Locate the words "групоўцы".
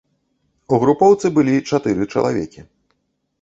0.83-1.31